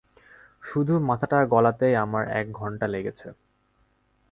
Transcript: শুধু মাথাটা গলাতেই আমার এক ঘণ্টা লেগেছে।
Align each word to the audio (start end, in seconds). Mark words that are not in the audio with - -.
শুধু 0.63 0.93
মাথাটা 0.99 1.39
গলাতেই 1.45 1.95
আমার 1.95 2.23
এক 2.31 2.45
ঘণ্টা 2.51 2.85
লেগেছে। 2.87 3.27